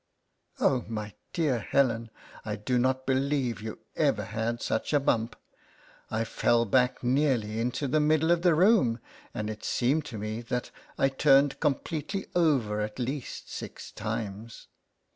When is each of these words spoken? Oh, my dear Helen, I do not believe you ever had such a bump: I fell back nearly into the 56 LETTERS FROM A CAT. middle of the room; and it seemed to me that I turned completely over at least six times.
Oh, 0.59 0.83
my 0.87 1.13
dear 1.31 1.59
Helen, 1.59 2.09
I 2.43 2.55
do 2.55 2.79
not 2.79 3.05
believe 3.05 3.61
you 3.61 3.81
ever 3.95 4.23
had 4.25 4.59
such 4.59 4.93
a 4.93 4.99
bump: 4.99 5.35
I 6.09 6.23
fell 6.23 6.65
back 6.65 7.03
nearly 7.03 7.59
into 7.59 7.87
the 7.87 7.99
56 7.99 7.99
LETTERS 7.99 7.99
FROM 7.99 7.99
A 7.99 8.01
CAT. 8.01 8.07
middle 8.07 8.31
of 8.31 8.41
the 8.41 8.55
room; 8.55 8.99
and 9.35 9.49
it 9.51 9.63
seemed 9.63 10.05
to 10.05 10.17
me 10.17 10.41
that 10.41 10.71
I 10.97 11.09
turned 11.09 11.59
completely 11.59 12.25
over 12.33 12.81
at 12.81 12.97
least 12.97 13.51
six 13.51 13.91
times. 13.91 14.69